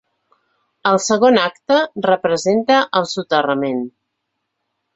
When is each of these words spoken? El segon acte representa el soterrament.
El 0.91 0.97
segon 1.07 1.37
acte 1.41 1.77
representa 2.07 2.81
el 3.01 3.07
soterrament. 3.15 3.87